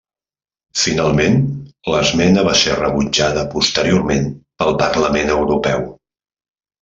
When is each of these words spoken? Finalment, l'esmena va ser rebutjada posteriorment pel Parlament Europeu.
Finalment, 0.83 1.35
l'esmena 1.95 2.45
va 2.47 2.55
ser 2.61 2.77
rebutjada 2.79 3.43
posteriorment 3.51 4.25
pel 4.63 4.73
Parlament 4.81 5.31
Europeu. 5.35 5.85